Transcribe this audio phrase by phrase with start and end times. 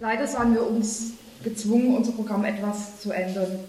[0.00, 1.12] Leider sahen wir uns
[1.42, 3.60] gezwungen, unser Programm etwas zu ändern.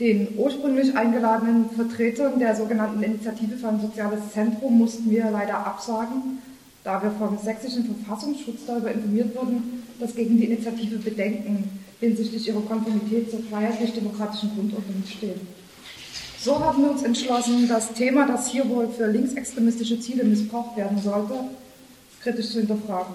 [0.00, 6.38] Den ursprünglich eingeladenen Vertretern der sogenannten Initiative für ein soziales Zentrum mussten wir leider absagen,
[6.82, 12.62] da wir vom sächsischen Verfassungsschutz darüber informiert wurden, dass gegen die Initiative Bedenken hinsichtlich ihrer
[12.62, 15.40] Konformität zur freiheitlich-demokratischen Grundordnung stehen.
[16.40, 20.98] So haben wir uns entschlossen, das Thema, das hier wohl für linksextremistische Ziele missbraucht werden
[21.00, 21.34] sollte,
[22.20, 23.14] kritisch zu hinterfragen.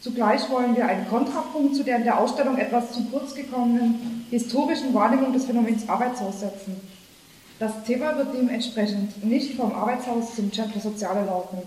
[0.00, 4.94] Zugleich wollen wir einen Kontrapunkt zu der in der Ausstellung etwas zu kurz gekommenen historischen
[4.94, 6.76] Wahrnehmung des Phänomens Arbeitshaus setzen.
[7.58, 11.58] Das Thema wird dementsprechend nicht vom Arbeitshaus zum Centro Soziale laufen.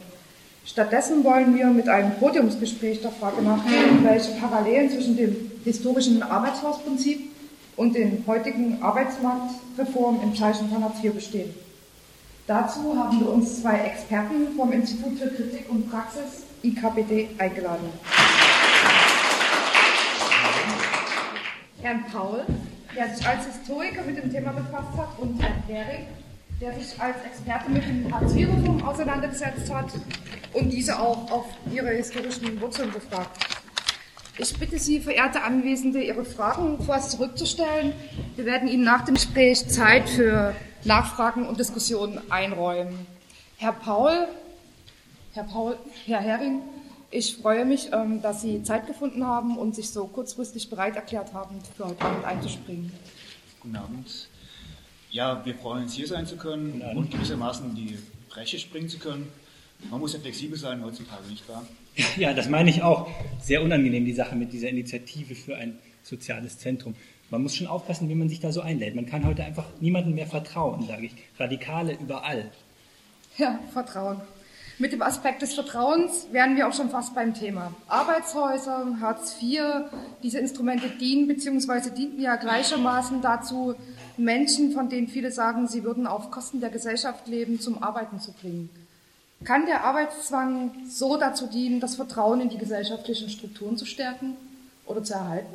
[0.63, 7.31] Stattdessen wollen wir mit einem Podiumsgespräch der Frage nachgehen, welche Parallelen zwischen dem historischen Arbeitshausprinzip
[7.75, 11.53] und den heutigen Arbeitsmarktreformen im Zeichen von Hartz IV bestehen.
[12.47, 17.89] Dazu haben wir uns zwei Experten vom Institut für Kritik und Praxis IKPD eingeladen.
[21.81, 22.45] Herrn Paul,
[22.95, 26.07] der sich als Historiker mit dem Thema befasst hat, und Herrn Hering,
[26.59, 29.87] der sich als Experte mit dem Hartz-IV-Reform auseinandergesetzt hat
[30.53, 33.47] und diese auch auf ihre historischen Wurzeln befragt.
[34.37, 37.93] Ich bitte Sie, verehrte Anwesende, Ihre Fragen vorerst zurückzustellen.
[38.35, 43.07] Wir werden Ihnen nach dem Gespräch Zeit für Nachfragen und Diskussionen einräumen.
[43.57, 44.27] Herr Paul,
[45.33, 46.61] Herr Paul, Herr Hering,
[47.11, 51.33] ich freue mich, ähm, dass Sie Zeit gefunden haben und sich so kurzfristig bereit erklärt
[51.33, 52.91] haben, für heute Abend einzuspringen.
[53.59, 54.29] Guten Abend.
[55.11, 57.97] Ja, wir freuen uns, hier sein zu können und gewissermaßen die
[58.29, 59.27] Breche springen zu können.
[59.89, 61.65] Man muss ja flexibel sein heutzutage, nicht wahr?
[62.15, 63.09] Ja, das meine ich auch.
[63.41, 66.95] Sehr unangenehm, die Sache mit dieser Initiative für ein soziales Zentrum.
[67.29, 68.95] Man muss schon aufpassen, wie man sich da so einlädt.
[68.95, 71.13] Man kann heute einfach niemandem mehr vertrauen, sage ich.
[71.37, 72.49] Radikale überall.
[73.37, 74.21] Ja, Vertrauen.
[74.81, 77.71] Mit dem Aspekt des Vertrauens wären wir auch schon fast beim Thema.
[77.87, 79.61] Arbeitshäuser, Hartz IV,
[80.23, 81.91] diese Instrumente dienen bzw.
[81.91, 83.75] dienten ja gleichermaßen dazu,
[84.17, 88.31] Menschen, von denen viele sagen, sie würden auf Kosten der Gesellschaft leben, zum Arbeiten zu
[88.31, 88.71] bringen.
[89.43, 94.35] Kann der Arbeitszwang so dazu dienen, das Vertrauen in die gesellschaftlichen Strukturen zu stärken
[94.87, 95.53] oder zu erhalten?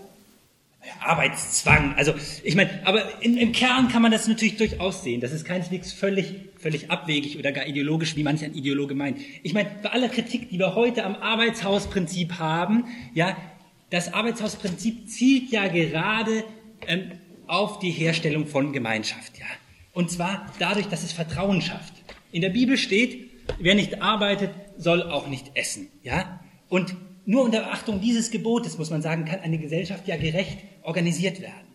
[1.01, 1.95] Arbeitszwang.
[1.97, 5.21] Also ich meine, aber in, im Kern kann man das natürlich durchaus sehen.
[5.21, 9.19] Das ist keineswegs völlig, völlig abwegig oder gar ideologisch, wie manch ein Ideologe meint.
[9.43, 13.37] Ich meine, bei aller Kritik, die wir heute am Arbeitshausprinzip haben, ja,
[13.91, 16.45] das Arbeitshausprinzip zielt ja gerade
[16.87, 17.13] ähm,
[17.47, 19.47] auf die Herstellung von Gemeinschaft, ja.
[19.93, 21.95] Und zwar dadurch, dass es Vertrauen schafft.
[22.33, 26.41] In der Bibel steht, wer nicht arbeitet, soll auch nicht essen, ja.
[26.69, 31.41] Und nur unter Beachtung dieses Gebotes, muss man sagen, kann eine Gesellschaft ja gerecht organisiert
[31.41, 31.66] werden.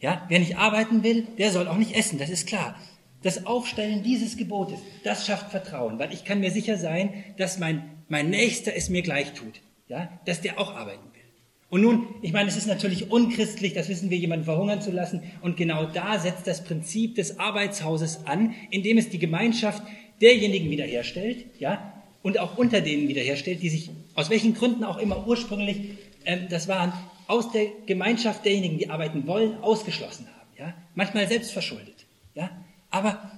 [0.00, 2.76] Ja, wer nicht arbeiten will, der soll auch nicht essen, das ist klar.
[3.22, 7.82] Das Aufstellen dieses Gebotes, das schafft Vertrauen, weil ich kann mir sicher sein, dass mein,
[8.08, 11.22] mein Nächster es mir gleich tut, ja, dass der auch arbeiten will.
[11.68, 15.22] Und nun, ich meine, es ist natürlich unchristlich, das wissen wir, jemanden verhungern zu lassen.
[15.40, 19.82] Und genau da setzt das Prinzip des Arbeitshauses an, indem es die Gemeinschaft
[20.20, 21.91] derjenigen wiederherstellt, ja,
[22.22, 26.68] und auch unter denen wiederherstellt, die sich aus welchen Gründen auch immer ursprünglich, ähm, das
[26.68, 26.92] waren
[27.26, 30.48] aus der Gemeinschaft derjenigen, die arbeiten wollen, ausgeschlossen haben.
[30.58, 30.74] Ja?
[30.94, 32.06] Manchmal selbst verschuldet.
[32.34, 32.50] Ja?
[32.90, 33.32] Aber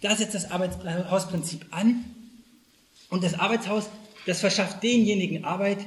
[0.00, 2.04] da setzt das Arbeitshausprinzip an
[3.10, 3.88] und das Arbeitshaus,
[4.26, 5.78] das verschafft denjenigen Arbeit,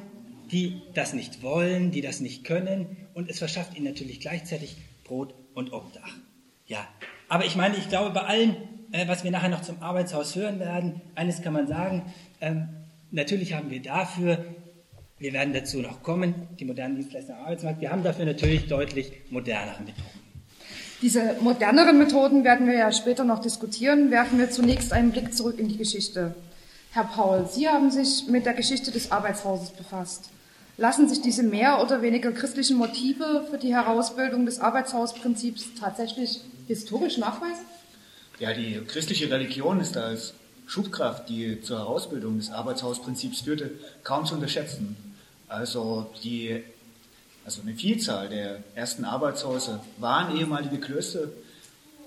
[0.51, 5.33] die das nicht wollen, die das nicht können und es verschafft ihnen natürlich gleichzeitig Brot
[5.53, 6.13] und Obdach.
[6.67, 6.87] Ja,
[7.29, 8.55] aber ich meine, ich glaube, bei allem,
[8.91, 12.13] äh, was wir nachher noch zum Arbeitshaus hören werden, eines kann man sagen,
[12.45, 12.69] ähm,
[13.11, 14.45] natürlich haben wir dafür,
[15.17, 19.11] wir werden dazu noch kommen, die modernen Dienstleister am Arbeitsmarkt, wir haben dafür natürlich deutlich
[19.29, 20.25] modernere Methoden.
[21.01, 24.11] Diese moderneren Methoden werden wir ja später noch diskutieren.
[24.11, 26.33] Werfen wir zunächst einen Blick zurück in die Geschichte.
[26.91, 30.29] Herr Paul, Sie haben sich mit der Geschichte des Arbeitshauses befasst.
[30.77, 37.17] Lassen sich diese mehr oder weniger christlichen Motive für die Herausbildung des Arbeitshausprinzips tatsächlich historisch
[37.17, 37.65] nachweisen?
[38.39, 40.33] Ja, die christliche Religion ist als
[40.65, 43.71] Schubkraft, die zur Herausbildung des Arbeitshausprinzips führte,
[44.03, 44.95] kaum zu unterschätzen.
[45.47, 46.63] Also die,
[47.45, 51.29] also eine Vielzahl der ersten Arbeitshäuser waren ehemalige Klöster.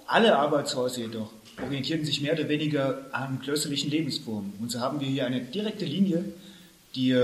[0.06, 1.30] Alle Arbeitshäuser jedoch
[1.62, 4.52] orientierten sich mehr oder weniger an klösterlichen Lebensformen.
[4.60, 6.24] Und so haben wir hier eine direkte Linie,
[6.94, 7.16] die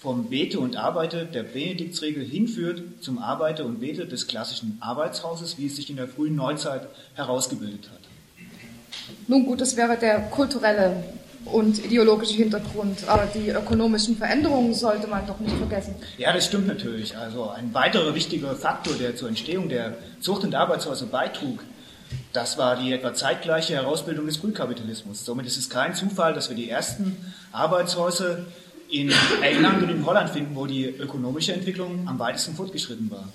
[0.00, 5.66] vom Bete und Arbeite der Benediktsregel hinführt zum Arbeiter und Bete des klassischen Arbeitshauses, wie
[5.66, 7.99] es sich in der frühen Neuzeit herausgebildet hat.
[9.28, 11.02] Nun gut, das wäre der kulturelle
[11.46, 15.94] und ideologische Hintergrund, aber die ökonomischen Veränderungen sollte man doch nicht vergessen.
[16.18, 17.16] Ja, das stimmt natürlich.
[17.16, 21.64] Also ein weiterer wichtiger Faktor, der zur Entstehung der Zucht- und Arbeitshäuser beitrug,
[22.32, 25.24] das war die etwa zeitgleiche Herausbildung des Frühkapitalismus.
[25.24, 27.16] Somit ist es kein Zufall, dass wir die ersten
[27.52, 28.46] Arbeitshäuser
[28.90, 29.12] in
[29.42, 33.28] England und in Holland finden, wo die ökonomische Entwicklung am weitesten fortgeschritten war.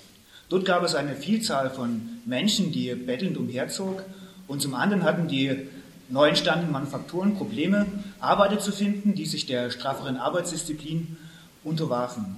[0.48, 4.04] Dort gab es eine Vielzahl von Menschen, die bettelnd umherzog
[4.48, 5.68] und zum anderen hatten die
[6.08, 7.86] neu entstandenen Manufakturen Probleme,
[8.20, 11.16] Arbeiter zu finden, die sich der strafferen Arbeitsdisziplin
[11.64, 12.36] unterwarfen.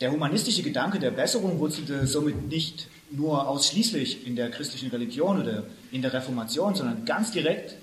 [0.00, 5.64] Der humanistische Gedanke der Besserung wurzelte somit nicht nur ausschließlich in der christlichen Religion oder
[5.92, 7.76] in der Reformation, sondern ganz direkt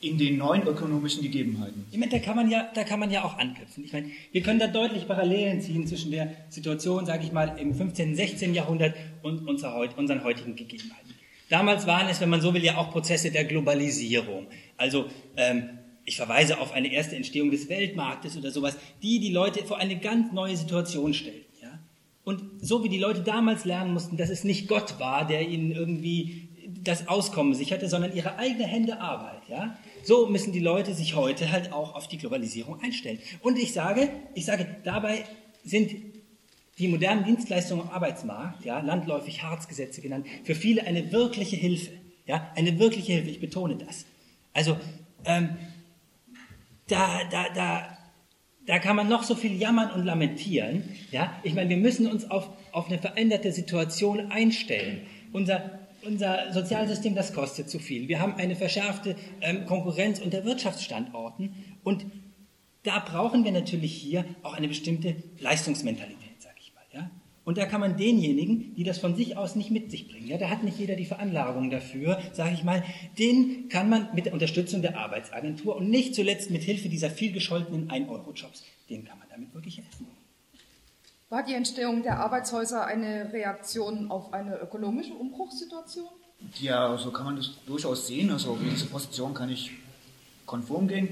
[0.00, 1.86] in den neuen ökonomischen Gegebenheiten.
[1.90, 3.84] Ich meine, da kann man ja, da kann man ja auch anknüpfen.
[3.84, 7.74] Ich meine, wir können da deutlich Parallelen ziehen zwischen der Situation, sage ich mal, im
[7.74, 8.54] 15., 16.
[8.54, 11.15] Jahrhundert und unseren heutigen Gegebenheiten.
[11.48, 14.48] Damals waren es, wenn man so will, ja auch Prozesse der Globalisierung.
[14.76, 15.06] Also
[15.36, 19.78] ähm, ich verweise auf eine erste Entstehung des Weltmarktes oder sowas, die die Leute vor
[19.78, 21.52] eine ganz neue Situation stellten.
[21.62, 21.78] Ja?
[22.24, 25.72] Und so wie die Leute damals lernen mussten, dass es nicht Gott war, der ihnen
[25.72, 26.48] irgendwie
[26.82, 29.42] das Auskommen sicherte, sondern ihre eigene Hände Arbeit.
[29.48, 29.76] Ja?
[30.02, 33.18] So müssen die Leute sich heute halt auch auf die Globalisierung einstellen.
[33.40, 35.24] Und ich sage, ich sage, dabei
[35.64, 36.15] sind
[36.78, 41.90] die modernen Dienstleistungen am Arbeitsmarkt, ja, landläufig Harzgesetze genannt, für viele eine wirkliche Hilfe.
[42.26, 44.04] Ja, eine wirkliche Hilfe, ich betone das.
[44.52, 44.76] Also,
[45.24, 45.50] ähm,
[46.88, 47.98] da, da, da,
[48.66, 50.82] da kann man noch so viel jammern und lamentieren.
[51.12, 55.02] Ja, ich meine, wir müssen uns auf, auf eine veränderte Situation einstellen.
[55.32, 58.08] Unser, unser Sozialsystem, das kostet zu viel.
[58.08, 62.06] Wir haben eine verschärfte ähm, Konkurrenz unter Wirtschaftsstandorten und
[62.82, 66.15] da brauchen wir natürlich hier auch eine bestimmte Leistungsmentalität.
[67.46, 70.36] Und da kann man denjenigen, die das von sich aus nicht mit sich bringen, ja,
[70.36, 72.82] da hat nicht jeder die Veranlagung dafür, sage ich mal,
[73.20, 77.30] den kann man mit der Unterstützung der Arbeitsagentur und nicht zuletzt mit Hilfe dieser viel
[77.30, 80.08] gescholtenen 1-Euro-Jobs, den kann man damit wirklich helfen.
[81.28, 86.08] War die Entstehung der Arbeitshäuser eine Reaktion auf eine ökonomische Umbruchssituation?
[86.60, 88.30] Ja, so kann man das durchaus sehen.
[88.30, 89.70] Also mit dieser Position kann ich
[90.46, 91.10] konform gehen.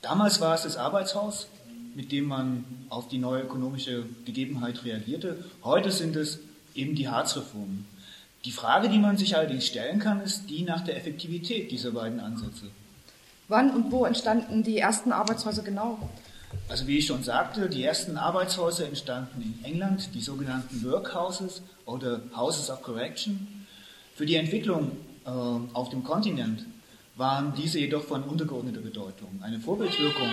[0.00, 1.46] Damals war es das Arbeitshaus,
[1.94, 5.44] mit dem man auf die neue ökonomische Gegebenheit reagierte.
[5.62, 6.38] Heute sind es
[6.74, 7.86] eben die Harzreformen.
[8.44, 12.18] Die Frage, die man sich allerdings stellen kann, ist die nach der Effektivität dieser beiden
[12.18, 12.66] Ansätze.
[13.48, 16.10] Wann und wo entstanden die ersten Arbeitshäuser genau?
[16.68, 22.20] Also wie ich schon sagte, die ersten Arbeitshäuser entstanden in England, die sogenannten Workhouses oder
[22.36, 23.66] Houses of Correction.
[24.14, 24.92] Für die Entwicklung
[25.24, 26.66] äh, auf dem Kontinent
[27.16, 29.40] waren diese jedoch von untergeordneter Bedeutung.
[29.42, 30.28] Eine Vorbildwirkung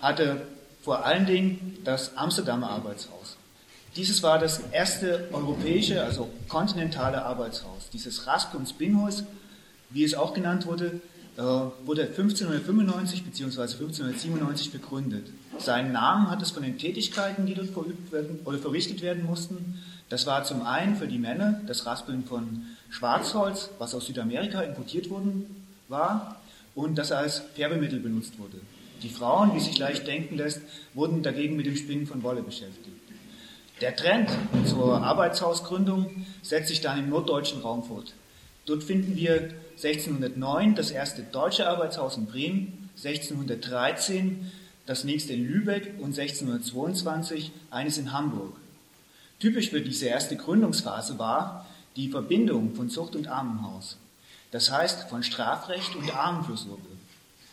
[0.00, 0.46] hatte
[0.82, 3.36] vor allen Dingen das Amsterdamer Arbeitshaus.
[3.96, 7.90] Dieses war das erste europäische, also kontinentale Arbeitshaus.
[7.92, 9.24] Dieses Rasp- und Spinhaus,
[9.90, 11.00] wie es auch genannt wurde,
[11.36, 13.60] äh, wurde 1595 bzw.
[13.60, 15.26] 1597 begründet.
[15.58, 19.82] Seinen Namen hat es von den Tätigkeiten, die dort verübt werden oder verrichtet werden mussten.
[20.08, 25.08] Das war zum einen für die Männer das Raspeln von Schwarzholz, was aus Südamerika importiert
[25.10, 26.40] worden war
[26.74, 28.58] und das als Färbemittel benutzt wurde.
[29.02, 30.60] Die Frauen, wie sich leicht denken lässt,
[30.94, 32.96] wurden dagegen mit dem Spinnen von Wolle beschäftigt.
[33.80, 34.30] Der Trend
[34.64, 38.14] zur Arbeitshausgründung setzt sich dann im norddeutschen Raum fort.
[38.64, 44.52] Dort finden wir 1609 das erste deutsche Arbeitshaus in Bremen, 1613
[44.86, 48.54] das nächste in Lübeck und 1622 eines in Hamburg.
[49.40, 51.66] Typisch für diese erste Gründungsphase war
[51.96, 53.96] die Verbindung von Zucht und Armenhaus.
[54.50, 56.82] Das heißt von Strafrecht und Armenfürsorge.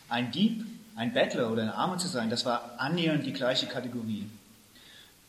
[0.08, 0.64] Ein Dieb
[0.96, 4.26] ein Bettler oder ein Armer zu sein, das war annähernd die gleiche Kategorie.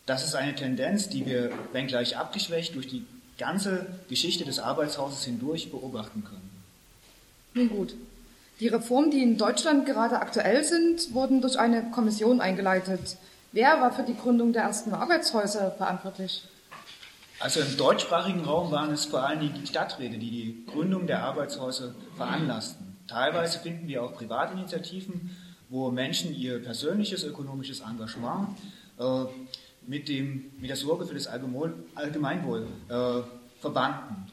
[0.05, 3.05] Das ist eine Tendenz, die wir, wenngleich abgeschwächt, durch die
[3.37, 6.49] ganze Geschichte des Arbeitshauses hindurch beobachten können.
[7.53, 7.95] Nun gut.
[8.59, 13.17] Die Reformen, die in Deutschland gerade aktuell sind, wurden durch eine Kommission eingeleitet.
[13.51, 16.43] Wer war für die Gründung der ersten Arbeitshäuser verantwortlich?
[17.39, 21.95] Also im deutschsprachigen Raum waren es vor allem die Stadträte, die die Gründung der Arbeitshäuser
[22.15, 22.95] veranlassten.
[23.07, 25.35] Teilweise finden wir auch Privatinitiativen,
[25.71, 28.49] wo Menschen ihr persönliches ökonomisches Engagement
[28.99, 29.23] äh,
[29.87, 33.21] mit, dem, mit der Sorge für das Allgemeinwohl äh,
[33.61, 34.29] verbanden.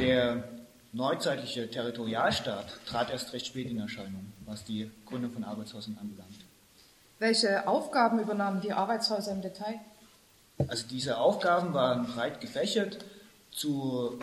[0.00, 0.42] Der
[0.92, 6.46] neuzeitliche Territorialstaat trat erst recht spät in Erscheinung, was die Gründung von Arbeitshäusern anbelangt.
[7.18, 9.80] Welche Aufgaben übernahmen die Arbeitshäuser im Detail?
[10.66, 13.04] Also diese Aufgaben waren breit gefächert.
[13.50, 14.18] Zu,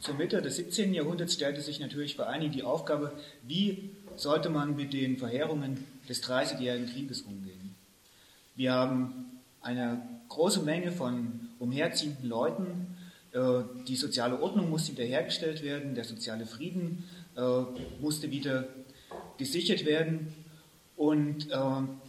[0.00, 0.92] zur Mitte des 17.
[0.92, 3.12] Jahrhunderts stellte sich natürlich vor allen Dingen die Aufgabe,
[3.42, 7.74] wie sollte man mit den Verheerungen des Dreißigjährigen Krieges umgehen.
[8.56, 12.96] Wir haben eine große Menge von umherziehenden Leuten.
[13.32, 17.04] Äh, die soziale Ordnung musste wiederhergestellt werden, der soziale Frieden
[17.36, 17.42] äh,
[18.00, 18.66] musste wieder
[19.36, 20.32] gesichert werden.
[20.96, 21.58] Und äh,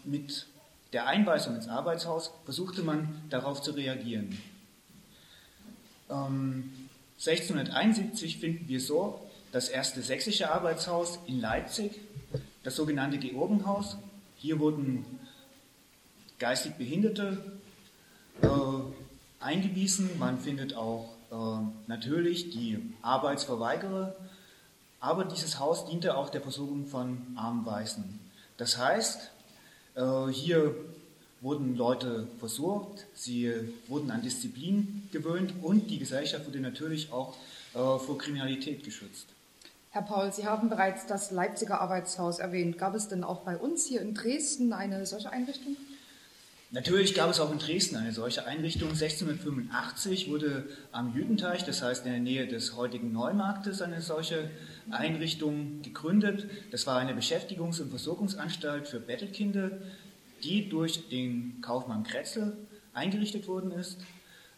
[0.05, 0.47] mit
[0.93, 4.37] der Einweisung ins Arbeitshaus versuchte man darauf zu reagieren.
[6.09, 11.99] 1671 ähm, finden wir so das erste sächsische Arbeitshaus in Leipzig,
[12.63, 13.97] das sogenannte Georgenhaus.
[14.37, 15.05] Hier wurden
[16.37, 17.37] geistig Behinderte
[18.41, 18.47] äh,
[19.39, 20.17] eingewiesen.
[20.19, 21.35] Man findet auch äh,
[21.87, 24.15] natürlich die Arbeitsverweigerer.
[24.99, 28.19] Aber dieses Haus diente auch der Versorgung von armen Weißen.
[28.57, 29.31] Das heißt,
[29.95, 30.75] äh, hier
[31.41, 33.53] wurden Leute versorgt, sie
[33.87, 37.35] wurden an Disziplin gewöhnt und die Gesellschaft wurde natürlich auch
[37.73, 39.27] äh, vor Kriminalität geschützt.
[39.91, 42.77] Herr Paul, Sie haben bereits das Leipziger Arbeitshaus erwähnt.
[42.77, 45.75] Gab es denn auch bei uns hier in Dresden eine solche Einrichtung?
[46.69, 48.89] Natürlich gab es auch in Dresden eine solche Einrichtung.
[48.89, 54.51] 1685 wurde am Jüdenteich, das heißt in der Nähe des heutigen Neumarktes, eine solche
[54.91, 56.47] Einrichtung gegründet.
[56.69, 59.71] Das war eine Beschäftigungs- und Versorgungsanstalt für Bettelkinder,
[60.43, 62.55] die durch den Kaufmann Kretzel
[62.93, 63.97] eingerichtet worden ist.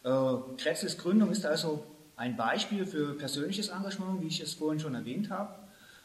[0.04, 0.10] Äh,
[0.58, 1.82] Kretzels Gründung ist also
[2.22, 5.56] ein Beispiel für persönliches Engagement, wie ich es vorhin schon erwähnt habe.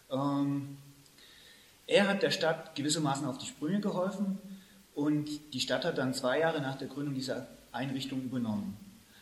[0.09, 0.79] Ähm,
[1.85, 4.39] er hat der Stadt gewissermaßen auf die Sprünge geholfen
[4.95, 8.75] und die Stadt hat dann zwei Jahre nach der Gründung dieser Einrichtung übernommen.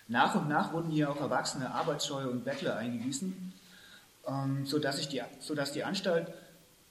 [0.07, 3.51] Nach und nach wurden hier auch erwachsene Arbeitsscheue und Bettler eingewiesen,
[4.25, 6.31] ähm, sodass, ich die, sodass die Anstalt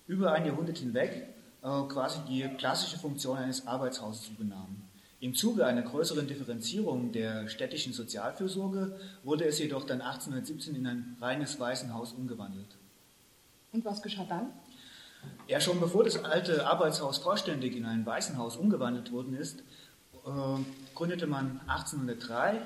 [0.07, 1.29] über ein Jahrhundert hinweg
[1.63, 4.84] äh, quasi die klassische Funktion eines Arbeitshauses übernahm.
[5.21, 11.17] Im Zuge einer größeren Differenzierung der städtischen Sozialfürsorge wurde es jedoch dann 1817 in ein
[11.21, 12.77] reines Waisenhaus umgewandelt.
[13.73, 14.49] Und was geschah dann?
[15.49, 19.61] Ja, schon bevor das alte Arbeitshaus vollständig in ein Waisenhaus umgewandelt worden ist,
[20.27, 20.63] äh,
[20.95, 22.61] gründete man 1803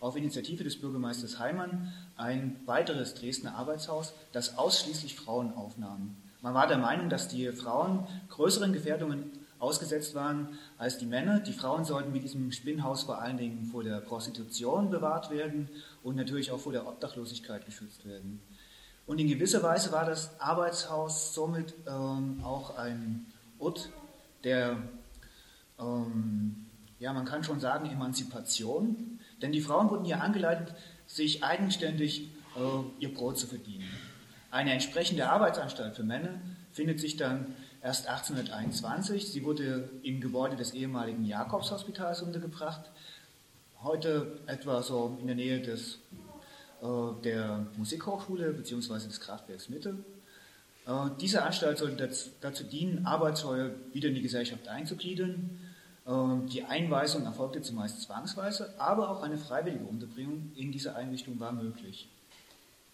[0.00, 6.16] auf Initiative des Bürgermeisters Heimann ein weiteres Dresdner Arbeitshaus, das ausschließlich Frauen aufnahm.
[6.42, 9.30] Man war der Meinung, dass die Frauen größeren Gefährdungen
[9.62, 11.38] ausgesetzt waren als die Männer.
[11.38, 15.68] Die Frauen sollten mit diesem Spinnhaus vor allen Dingen vor der Prostitution bewahrt werden
[16.02, 18.42] und natürlich auch vor der Obdachlosigkeit geschützt werden.
[19.06, 23.26] Und in gewisser Weise war das Arbeitshaus somit ähm, auch ein
[23.60, 23.90] Ort
[24.42, 24.76] der,
[25.78, 26.66] ähm,
[26.98, 29.20] ja, man kann schon sagen, Emanzipation.
[29.40, 30.74] Denn die Frauen wurden hier angeleitet,
[31.06, 33.88] sich eigenständig äh, ihr Brot zu verdienen.
[34.52, 36.28] Eine entsprechende Arbeitsanstalt für Männer
[36.72, 39.32] findet sich dann erst 1821.
[39.32, 42.82] Sie wurde im Gebäude des ehemaligen Jakobshospitals untergebracht.
[43.82, 46.00] Heute etwa so in der Nähe des,
[46.82, 46.86] äh,
[47.24, 49.06] der Musikhochschule bzw.
[49.06, 49.96] des Kraftwerks Mitte.
[50.86, 52.10] Äh, diese Anstalt sollte
[52.42, 55.58] dazu, dienen, Arbeitsscheue wieder in die Gesellschaft einzugliedern.
[56.04, 61.52] Äh, die Einweisung erfolgte zumeist zwangsweise, aber auch eine freiwillige Unterbringung in dieser Einrichtung war
[61.52, 62.10] möglich.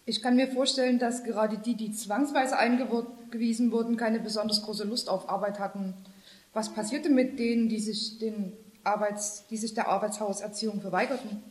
[0.09, 5.11] Ich kann mir vorstellen, dass gerade die, die zwangsweise eingewiesen wurden, keine besonders große Lust
[5.11, 5.93] auf Arbeit hatten.
[6.55, 11.43] Was passierte mit denen, die sich, den Arbeits-, die sich der Arbeitshauserziehung verweigerten?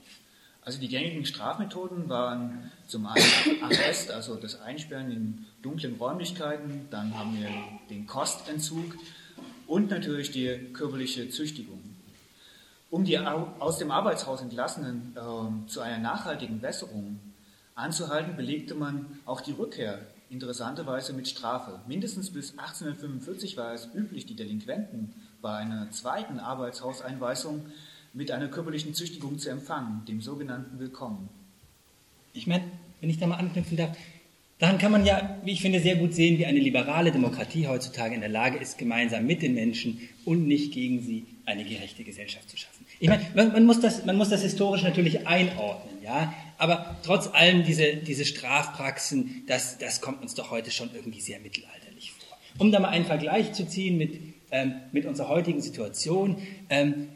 [0.63, 7.15] Also die gängigen Strafmethoden waren zum einen Arrest, also das Einsperren in dunklen Räumlichkeiten, dann
[7.15, 7.49] haben wir
[7.91, 8.95] den Kostentzug
[9.67, 11.79] und natürlich die körperliche Züchtigung.
[12.89, 17.19] Um die aus dem Arbeitshaus entlassenen äh, zu einer nachhaltigen Besserung
[17.77, 21.79] anzuhalten, belegte man auch die Rückkehr interessanterweise mit Strafe.
[21.87, 27.61] Mindestens bis 1845 war es üblich, die Delinquenten bei einer zweiten Arbeitshauseinweisung
[28.13, 31.29] mit einer körperlichen Züchtigung zu empfangen, dem sogenannten Willkommen.
[32.33, 32.63] Ich meine,
[32.99, 33.95] wenn ich da mal anknüpfen darf,
[34.59, 38.15] daran kann man ja, wie ich finde, sehr gut sehen, wie eine liberale Demokratie heutzutage
[38.15, 42.49] in der Lage ist, gemeinsam mit den Menschen und nicht gegen sie eine gerechte Gesellschaft
[42.49, 42.85] zu schaffen.
[42.99, 47.27] Ich meine, man, man, muss, das, man muss das historisch natürlich einordnen, ja, aber trotz
[47.27, 52.37] allem diese, diese Strafpraxen, das, das kommt uns doch heute schon irgendwie sehr mittelalterlich vor.
[52.59, 54.17] Um da mal einen Vergleich zu ziehen mit,
[54.51, 56.37] ähm, mit unserer heutigen Situation,
[56.69, 57.09] ähm,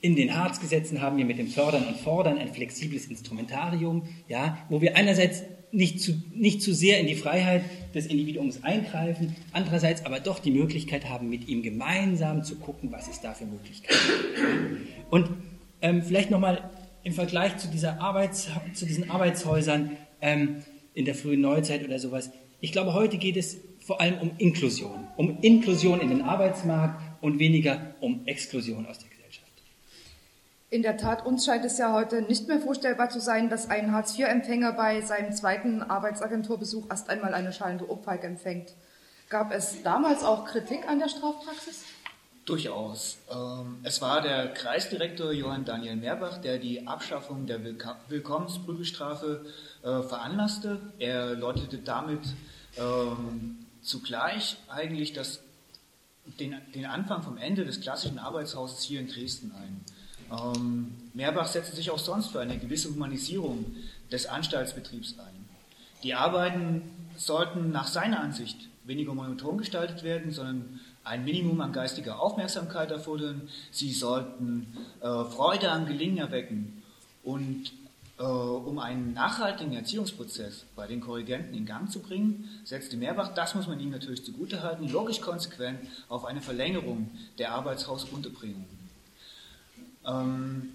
[0.00, 4.80] in den Harzgesetzen haben wir mit dem Fördern und Fordern ein flexibles Instrumentarium, ja, wo
[4.80, 7.62] wir einerseits nicht zu, nicht zu sehr in die Freiheit
[7.94, 13.08] des Individuums eingreifen, andererseits aber doch die Möglichkeit haben, mit ihm gemeinsam zu gucken, was
[13.08, 15.12] es da für Möglichkeiten gibt.
[15.12, 15.28] Und
[15.80, 16.68] ähm, vielleicht nochmal
[17.04, 20.62] im Vergleich zu, dieser Arbeits, zu diesen Arbeitshäusern ähm,
[20.94, 22.30] in der frühen Neuzeit oder sowas.
[22.60, 27.38] Ich glaube, heute geht es vor allem um Inklusion, um Inklusion in den Arbeitsmarkt und
[27.38, 29.50] weniger um Exklusion aus der Gesellschaft.
[30.70, 33.92] In der Tat, uns scheint es ja heute nicht mehr vorstellbar zu sein, dass ein
[33.92, 38.74] Hartz-IV-Empfänger bei seinem zweiten Arbeitsagenturbesuch erst einmal eine schallende Ohrfeige empfängt.
[39.28, 41.84] Gab es damals auch Kritik an der Strafpraxis?
[42.44, 43.18] Durchaus.
[43.30, 47.60] Ähm, es war der Kreisdirektor Johann Daniel Meerbach, der die Abschaffung der
[48.08, 49.46] Willkommensprügelstrafe
[49.82, 50.80] äh, veranlasste.
[50.98, 52.20] Er läutete damit
[52.76, 55.40] ähm, zugleich eigentlich das,
[56.40, 59.80] den, den, Anfang vom Ende des klassischen Arbeitshauses hier in Dresden ein.
[60.32, 63.66] Ähm, Meerbach setzte sich auch sonst für eine gewisse Humanisierung
[64.10, 65.46] des Anstaltsbetriebs ein.
[66.02, 66.82] Die Arbeiten
[67.16, 73.48] sollten nach seiner Ansicht weniger monoton gestaltet werden, sondern ein Minimum an geistiger Aufmerksamkeit erfordern,
[73.70, 74.66] sie sollten
[75.00, 76.82] äh, Freude am Gelingen erwecken
[77.22, 77.72] und
[78.18, 83.54] äh, um einen nachhaltigen Erziehungsprozess bei den Korrigenten in Gang zu bringen, setzte Mehrbach, das
[83.54, 88.66] muss man ihm natürlich zugutehalten, logisch konsequent auf eine Verlängerung der Arbeitshausunterbringung.
[90.06, 90.72] Ähm,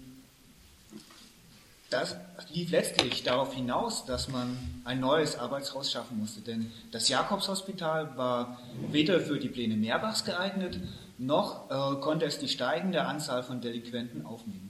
[1.90, 2.16] das
[2.52, 8.58] lief letztlich darauf hinaus, dass man ein neues Arbeitshaus schaffen musste, denn das Jakobshospital war
[8.90, 10.78] weder für die Pläne Mehrbachs geeignet,
[11.16, 14.67] noch äh, konnte es die steigende Anzahl von Delinquenten aufnehmen.